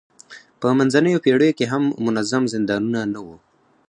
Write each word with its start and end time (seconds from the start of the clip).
په 0.59 0.67
منځنیو 0.77 1.23
پېړیو 1.25 1.57
کې 1.57 1.65
هم 1.73 1.83
منظم 2.05 2.43
زندانونه 2.53 2.99
نه 3.13 3.19
وو. 3.25 3.37